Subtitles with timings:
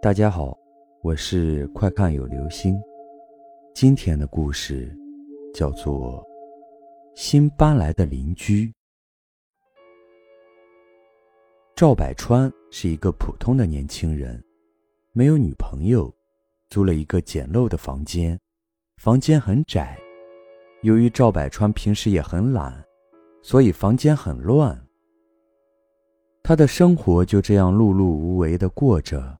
[0.00, 0.56] 大家好，
[1.02, 2.80] 我是快看有流星。
[3.74, 4.96] 今天的故事
[5.52, 6.22] 叫做
[7.16, 8.66] 《新搬来的邻居》。
[11.74, 14.40] 赵百川是一个普通的年轻人，
[15.10, 16.14] 没有女朋友，
[16.68, 18.38] 租了一个简陋的房间，
[18.98, 19.98] 房间很窄。
[20.82, 22.72] 由于赵百川平时也很懒，
[23.42, 24.80] 所以房间很乱。
[26.44, 29.36] 他的生活就这样碌碌无为的过着。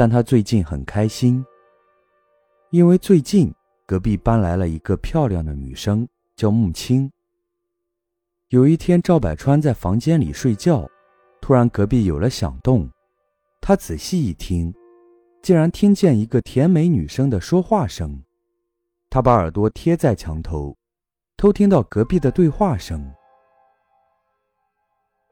[0.00, 1.44] 但他最近很开心，
[2.70, 3.54] 因为最近
[3.84, 7.12] 隔壁搬来了一个漂亮的女生，叫木青。
[8.48, 10.88] 有一天，赵百川在房间里睡觉，
[11.42, 12.88] 突然隔壁有了响动，
[13.60, 14.72] 他仔细一听，
[15.42, 18.22] 竟然听见一个甜美女生的说话声。
[19.10, 20.74] 他把耳朵贴在墙头，
[21.36, 23.12] 偷听到隔壁的对话声。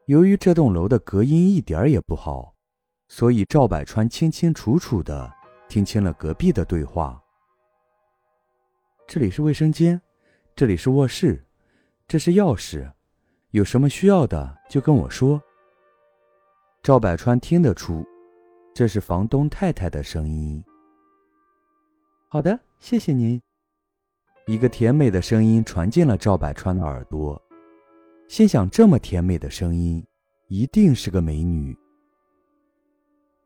[0.05, 2.53] 由于这栋楼的隔音一点也不好。
[3.11, 5.29] 所以赵百川清清楚楚的
[5.67, 7.19] 听清了隔壁的对话。
[9.07, 9.99] 这里是卫生间，
[10.55, 11.43] 这里是卧室，
[12.07, 12.89] 这是钥匙，
[13.49, 15.41] 有什么需要的就跟我说。
[16.83, 18.05] 赵百川听得出，
[18.75, 20.63] 这是房东太太的声音。
[22.27, 23.41] 好的，谢谢您。
[24.45, 27.41] 一个甜美的声音传进了赵百川的耳朵，
[28.27, 30.05] 心想：这么甜美的声音，
[30.47, 31.75] 一定是个美女。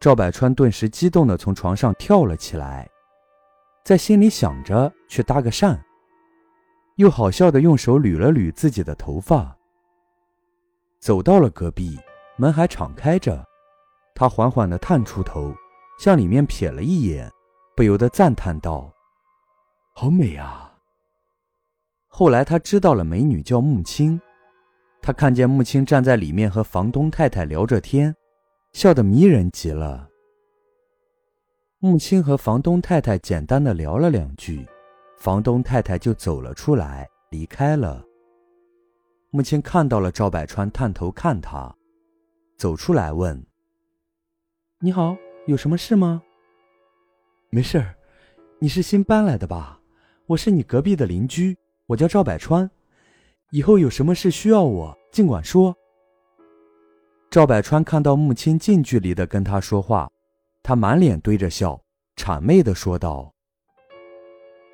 [0.03, 2.85] 赵百川顿时激动地从床上跳了起来，
[3.85, 5.79] 在心里想着去搭个讪，
[6.97, 9.57] 又好笑地用手捋了捋自己的头发。
[10.99, 11.97] 走到了隔壁，
[12.35, 13.45] 门还敞开着，
[14.13, 15.55] 他缓缓地探出头，
[15.97, 17.31] 向里面瞥了一眼，
[17.73, 18.91] 不由得赞叹道
[19.95, 20.69] ：“好美啊！”
[22.11, 24.19] 后来他知道了美女叫木青，
[25.01, 28.13] 他看见木青站在里面和房东太太聊着天。
[28.73, 30.09] 笑得迷人极了。
[31.77, 34.67] 木青和房东太太简单的聊了两句，
[35.19, 38.03] 房东太太就走了出来，离开了。
[39.29, 41.75] 木青看到了赵百川，探头看他，
[42.57, 43.45] 走出来问
[44.81, 46.23] ：“你好，有什么事吗
[47.51, 47.95] ？”“没事儿，
[48.57, 49.79] 你是新搬来的吧？
[50.25, 52.69] 我是你隔壁的邻居，我叫赵百川。
[53.51, 55.75] 以后有什么事需要我，尽管说。”
[57.33, 60.07] 赵百川看到穆青近距离的跟他说话，
[60.61, 61.81] 他满脸堆着笑，
[62.15, 63.33] 谄媚的说道：“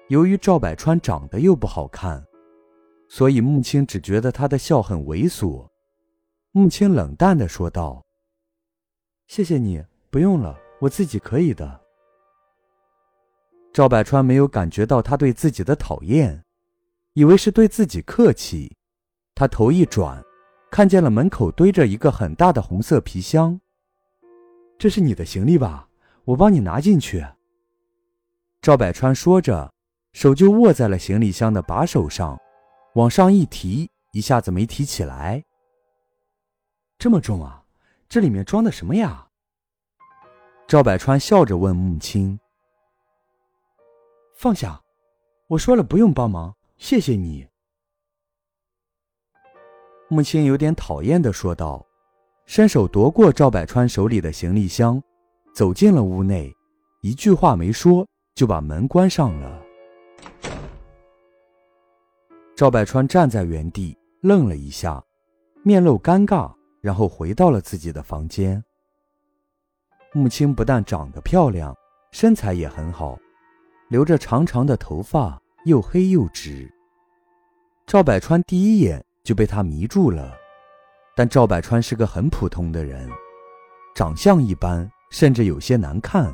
[0.10, 2.22] 由于赵百川长得又不好看，
[3.08, 5.66] 所以穆青只觉得他的笑很猥琐。”
[6.52, 8.06] 穆青冷淡的说道
[9.28, 11.80] ：“谢谢你，不用了，我自己可以的。”
[13.72, 16.44] 赵百川没有感觉到他对自己的讨厌，
[17.14, 18.76] 以为是对自己客气，
[19.34, 20.22] 他头一转。
[20.72, 23.60] 看见了门口堆着一个很大的红色皮箱，
[24.78, 25.90] 这是你的行李吧？
[26.26, 27.26] 我帮你拿进去。
[28.62, 29.74] 赵百川说着，
[30.14, 32.40] 手就握在了行李箱的把手上，
[32.94, 35.44] 往上一提，一下子没提起来。
[37.00, 37.64] 这么重啊！
[38.08, 39.28] 这里面装的什么呀？
[40.68, 42.40] 赵百川笑着问木青
[44.38, 44.80] ：“放下，
[45.48, 47.48] 我说了不用帮忙，谢谢你。”
[50.12, 51.86] 木青有点讨厌的说道，
[52.48, 55.00] 伸手夺过赵百川手里的行李箱，
[55.54, 56.52] 走进了屋内，
[57.02, 59.62] 一句话没说就把门关上了。
[62.56, 65.02] 赵百川站在原地愣了一下，
[65.62, 68.64] 面露尴尬，然后回到了自己的房间。
[70.12, 71.72] 木青不但长得漂亮，
[72.12, 73.16] 身材也很好，
[73.90, 76.68] 留着长长的头发，又黑又直。
[77.86, 79.06] 赵百川第一眼。
[79.24, 80.36] 就被他迷住了，
[81.16, 83.10] 但赵百川是个很普通的人，
[83.96, 86.34] 长相一般，甚至有些难看。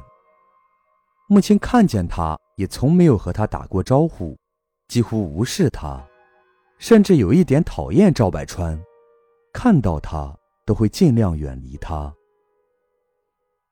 [1.27, 4.37] 木青看见他，也从没有和他打过招呼，
[4.87, 6.01] 几乎无视他，
[6.77, 8.79] 甚至有一点讨厌赵百川，
[9.51, 12.13] 看到他都会尽量远离他。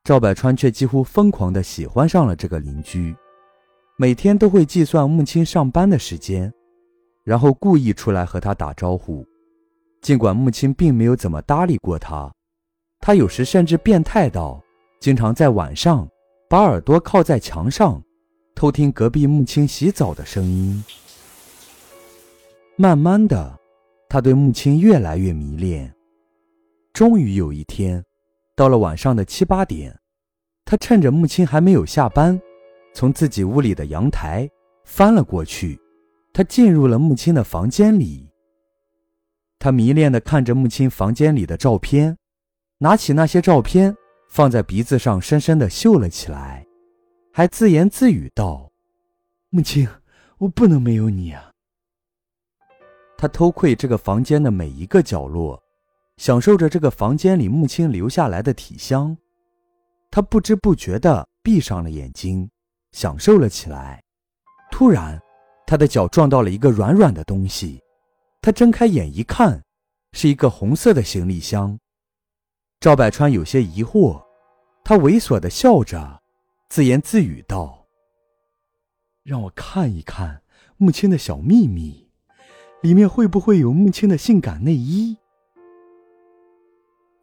[0.02, 3.16] 赵百川却几乎疯狂地喜欢上了这个邻居，
[3.96, 6.52] 每天都会计算木青上班的时间。
[7.24, 9.26] 然后故意出来和他打招呼，
[10.02, 12.30] 尽管木青并没有怎么搭理过他，
[13.00, 14.62] 他有时甚至变态到
[15.00, 16.06] 经常在晚上
[16.50, 18.02] 把耳朵靠在墙上，
[18.54, 20.84] 偷听隔壁木青洗澡的声音。
[22.76, 23.58] 慢慢的，
[24.08, 25.90] 他对木青越来越迷恋。
[26.92, 28.04] 终于有一天，
[28.54, 29.98] 到了晚上的七八点，
[30.64, 32.38] 他趁着木青还没有下班，
[32.92, 34.48] 从自己屋里的阳台
[34.84, 35.80] 翻了过去。
[36.34, 38.28] 他进入了木青的房间里。
[39.60, 42.18] 他迷恋地看着木青房间里的照片，
[42.78, 43.96] 拿起那些照片，
[44.28, 46.66] 放在鼻子上深深的嗅了起来，
[47.32, 48.70] 还自言自语道
[49.48, 49.88] ：“母亲，
[50.38, 51.52] 我不能没有你啊。”
[53.16, 55.62] 他偷窥这个房间的每一个角落，
[56.16, 59.16] 享受着这个房间里母亲留下来的体香。
[60.10, 62.50] 他不知不觉地闭上了眼睛，
[62.90, 64.02] 享受了起来。
[64.70, 65.18] 突然，
[65.66, 67.80] 他的脚撞到了一个软软的东西，
[68.42, 69.62] 他睁开眼一看，
[70.12, 71.78] 是一个红色的行李箱。
[72.80, 74.22] 赵百川有些疑惑，
[74.84, 76.20] 他猥琐地笑着，
[76.68, 77.86] 自言自语道
[79.24, 80.42] ：“让我看一看
[80.76, 82.02] 木青的小秘密。”
[82.82, 85.16] 里面会不会有木青的性感内衣？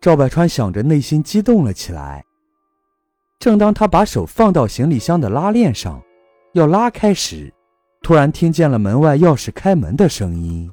[0.02, 2.26] 赵百川想着，内心激动了起来。
[3.38, 6.02] 正当他把手放到行李箱的拉链上，
[6.54, 7.54] 要拉开时，
[8.02, 10.72] 突然听见了门外钥匙开门的声音。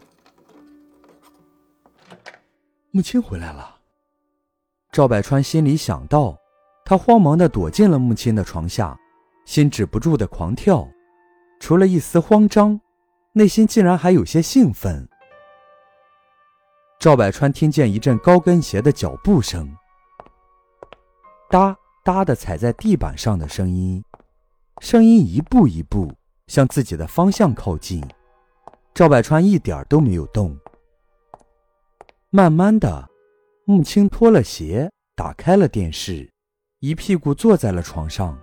[2.91, 3.77] 母亲回来了。
[4.91, 6.37] 赵百川心里想到，
[6.85, 8.99] 他慌忙的躲进了母亲的床下，
[9.45, 10.89] 心止不住的狂跳，
[11.61, 12.81] 除了一丝慌张。
[13.33, 15.07] 内心竟然还有些兴奋。
[16.99, 19.77] 赵百川听见一阵高跟鞋的脚步声，
[21.49, 24.03] 哒哒的踩在地板上的声音，
[24.81, 26.13] 声音一步一步
[26.49, 28.03] 向自己的方向靠近。
[28.93, 30.59] 赵百川一点都没有动。
[32.31, 33.09] 慢慢的，
[33.65, 36.29] 穆青脱了鞋，打开了电视，
[36.81, 38.37] 一屁股坐在了床上。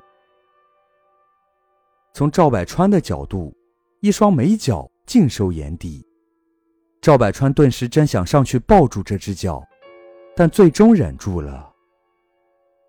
[2.13, 3.53] 从赵百川的角度。
[4.01, 6.05] 一双美脚尽收眼底，
[7.01, 9.63] 赵百川顿时真想上去抱住这只脚，
[10.35, 11.73] 但最终忍住了。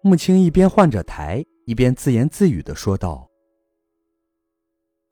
[0.02, 3.26] 穆青一边换着台，一边自言自语的说道：“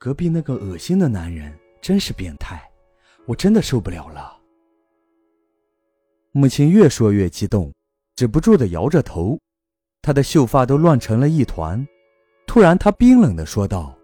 [0.04, 2.62] 隔壁那个恶心的男人真是变态，
[3.24, 4.38] 我真的受不了了。”
[6.32, 7.72] 母亲越说越激动，
[8.14, 9.40] 止不住的摇着头，
[10.02, 11.82] 她的秀发都乱成了一团。
[12.46, 13.96] 突然，她冰冷的说道。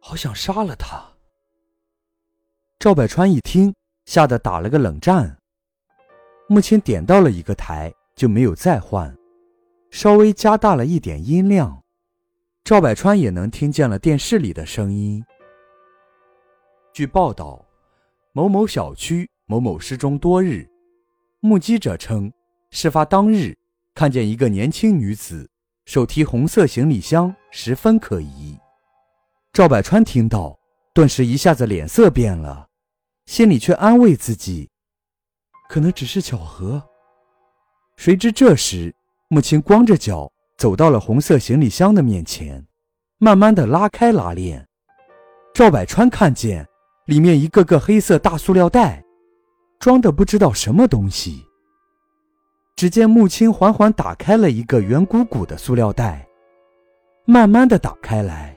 [0.00, 1.02] 好想杀了他！
[2.78, 3.74] 赵百川一听，
[4.04, 5.34] 吓得打了个冷战。
[6.46, 9.16] 母亲点到了一个台，就没有再换，
[9.90, 11.82] 稍微加大了一点音量，
[12.64, 15.22] 赵百川也能听见了电视里的声音。
[16.94, 17.62] 据报道，
[18.32, 20.66] 某某小区某某失踪多日，
[21.40, 22.32] 目击者称，
[22.70, 23.54] 事发当日
[23.94, 25.50] 看见一个年轻女子
[25.84, 28.58] 手提红色行李箱，十分可疑。
[29.52, 30.58] 赵百川听到，
[30.94, 32.70] 顿时一下子脸色变了，
[33.26, 34.70] 心里却安慰自己，
[35.68, 36.82] 可能只是巧合。
[37.96, 38.94] 谁知这时，
[39.28, 42.66] 母亲光着脚走到了红色行李箱的面前，
[43.18, 44.66] 慢慢的拉开拉链。
[45.52, 46.66] 赵百川看见
[47.06, 49.04] 里面一个个黑色大塑料袋，
[49.78, 51.44] 装的不知道什么东西。
[52.76, 56.26] 只见木青缓缓打开了一个圆鼓鼓的塑料袋，
[57.24, 58.56] 慢慢的打开来。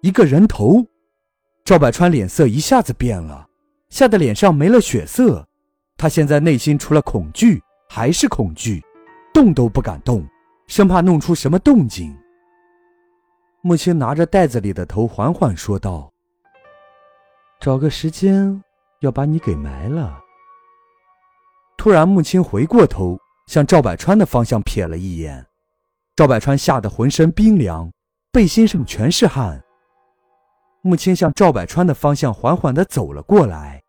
[0.00, 0.84] 一个人头，
[1.64, 3.46] 赵百川脸色一下子变了，
[3.90, 5.46] 吓得脸上没了血色。
[5.98, 8.82] 他现在内心除了恐惧还是恐惧，
[9.34, 10.26] 动都不敢动，
[10.72, 12.16] 生怕弄出什么动静。
[13.60, 16.10] 母亲拿着袋子里的头，缓缓说道
[17.60, 18.64] ：“找个时间
[19.00, 20.18] 要把你给埋了。”
[21.76, 25.44] 突然，母亲回过头，向赵百川的方向瞥了一眼。
[26.16, 27.92] 赵百川吓得浑身冰凉，
[28.32, 29.62] 背心上全是汗。
[30.80, 33.82] 母亲向赵百川的方向缓缓地走了过来，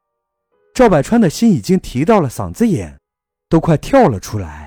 [0.76, 3.00] 赵百川的心已经提到了嗓子眼，
[3.48, 4.63] 都快跳了出来。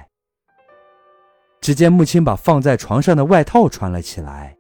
[1.67, 4.57] 只见母亲把放在床上的外套穿了起来，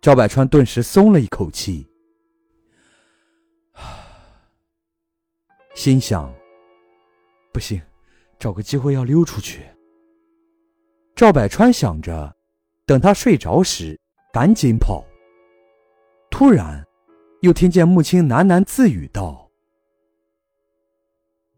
[0.00, 1.86] 赵百川顿时松了一口气，
[5.76, 6.34] 心想：
[7.52, 7.80] 不行，
[8.36, 9.62] 找个机会要溜出去。
[11.14, 12.34] 赵百川想着，
[12.84, 13.96] 等他睡着时，
[14.32, 15.04] 赶紧跑。
[16.32, 16.84] 突然，
[17.42, 19.48] 又听见母亲喃喃自语道：“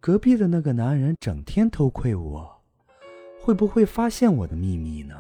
[0.01, 2.56] 隔壁的那个男人整天偷窥我，
[3.47, 5.15] 会不会发现我的秘密呢？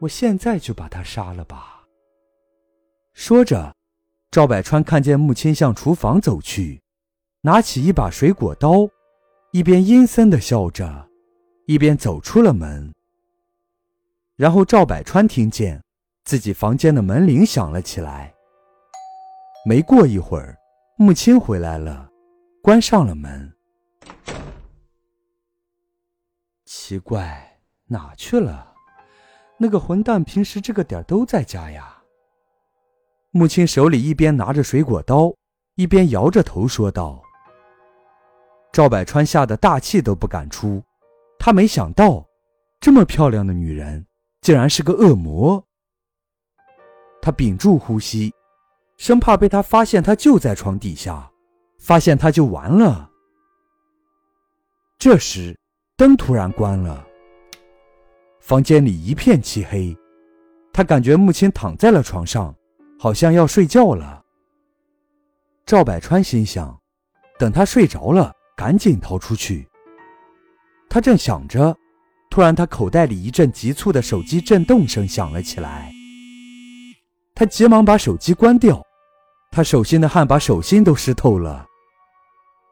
[0.00, 1.86] 我现在就把他杀了吧。”
[3.14, 3.74] 说着，
[4.30, 6.82] 赵百川看见母亲向厨房走去，
[7.40, 8.86] 拿起一把水果刀，
[9.50, 11.08] 一边阴森的笑着，
[11.64, 12.92] 一边走出了门。
[14.36, 15.80] 然后赵百川听见。
[16.24, 18.32] 自己房间的门铃响了起来。
[19.66, 20.56] 没过一会儿，
[20.96, 22.10] 母亲回来了，
[22.62, 23.52] 关上了门。
[26.86, 28.74] 奇怪，哪去了？
[29.56, 32.02] 那个混蛋平时这个点都在家呀。
[33.30, 35.34] 母亲手里一边拿着水果刀，
[35.76, 37.22] 一边摇着头说道。
[38.70, 40.84] 赵百川吓得大气都不敢出，
[41.38, 42.22] 他没想到
[42.78, 44.06] 这么漂亮的女人，
[44.42, 45.64] 竟然是个恶魔。
[47.22, 48.30] 他屏住呼吸，
[48.98, 51.32] 生怕被他发现他就在床底下，
[51.78, 53.10] 发现他就完了。
[54.98, 55.58] 这时，
[55.96, 57.06] 灯突然关了，
[58.40, 59.96] 房间里一片漆黑。
[60.72, 62.52] 他感觉母亲躺在了床上，
[62.98, 64.20] 好像要睡觉了。
[65.64, 66.76] 赵百川心想，
[67.38, 69.68] 等他睡着了，赶紧逃出去。
[70.88, 71.76] 他正想着，
[72.28, 75.92] 突然他口袋里一阵急促的手机震动声响了起来。
[77.36, 78.82] 他急忙把手机关掉，
[79.52, 81.64] 他手心的汗把手心都湿透了。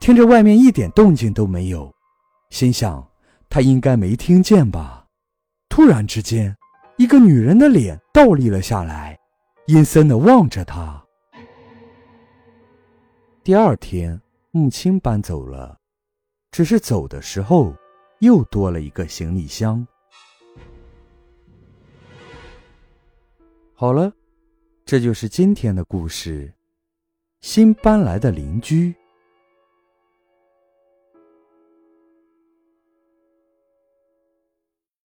[0.00, 1.94] 听着外面一点动静都没有，
[2.50, 3.08] 心想
[3.52, 5.06] 他应该没听见吧。
[5.68, 6.56] 突然之间。
[6.99, 9.18] 一个女人的脸倒立了下来，
[9.66, 11.02] 阴森的望着他。
[13.42, 14.21] 第二天，
[14.52, 15.76] 木青搬走了，
[16.52, 17.75] 只是走的时候
[18.21, 19.85] 又多了一个行李箱。
[23.75, 24.12] 好了，
[24.85, 26.52] 这就是今天的故事。
[27.40, 28.94] 新搬来的邻居。